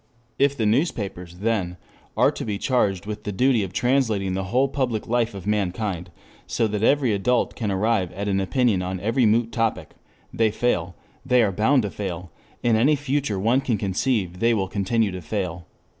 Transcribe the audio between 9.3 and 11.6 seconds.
topic, they fail, they are